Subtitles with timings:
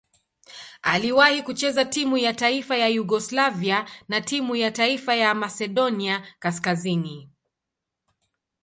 [0.81, 7.29] Aliwahi kucheza timu ya taifa ya Yugoslavia na timu ya taifa ya Masedonia Kaskazini.